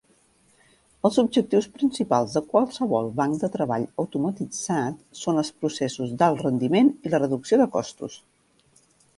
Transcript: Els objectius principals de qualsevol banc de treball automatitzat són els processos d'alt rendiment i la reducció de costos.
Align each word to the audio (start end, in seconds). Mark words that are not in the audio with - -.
Els 1.09 1.17
objectius 1.23 1.67
principals 1.75 2.37
de 2.37 2.41
qualsevol 2.53 3.11
banc 3.19 3.37
de 3.43 3.51
treball 3.57 3.85
automatitzat 4.05 5.21
són 5.25 5.43
els 5.43 5.55
processos 5.65 6.19
d'alt 6.23 6.45
rendiment 6.47 6.91
i 7.09 7.15
la 7.17 7.25
reducció 7.27 7.61
de 7.65 7.73
costos. 7.79 8.19